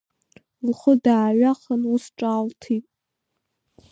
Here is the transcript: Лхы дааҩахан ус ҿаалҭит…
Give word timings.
Лхы 0.67 0.93
дааҩахан 1.03 1.81
ус 1.93 2.05
ҿаалҭит… 2.17 2.85